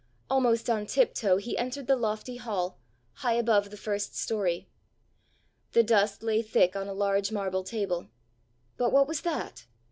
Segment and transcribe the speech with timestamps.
[0.31, 2.79] Almost on tiptoe he entered the lofty hall,
[3.17, 4.67] high above the first story.
[5.73, 8.07] The dust lay thick on a large marble table
[8.79, 9.67] but what was that?